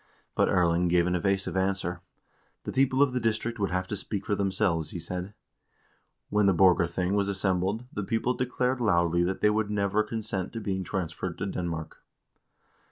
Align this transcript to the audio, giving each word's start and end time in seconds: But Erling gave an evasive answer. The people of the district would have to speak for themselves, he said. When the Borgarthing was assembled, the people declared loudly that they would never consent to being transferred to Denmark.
But 0.33 0.49
Erling 0.49 0.87
gave 0.87 1.05
an 1.05 1.13
evasive 1.13 1.55
answer. 1.55 2.01
The 2.63 2.71
people 2.71 3.03
of 3.03 3.13
the 3.13 3.19
district 3.19 3.59
would 3.59 3.69
have 3.69 3.85
to 3.89 3.95
speak 3.95 4.25
for 4.25 4.33
themselves, 4.33 4.89
he 4.89 4.97
said. 4.99 5.35
When 6.31 6.47
the 6.47 6.55
Borgarthing 6.55 7.13
was 7.13 7.27
assembled, 7.27 7.85
the 7.93 8.01
people 8.01 8.33
declared 8.33 8.79
loudly 8.81 9.21
that 9.23 9.41
they 9.41 9.51
would 9.51 9.69
never 9.69 10.01
consent 10.01 10.53
to 10.53 10.59
being 10.59 10.83
transferred 10.83 11.37
to 11.37 11.45
Denmark. 11.45 12.01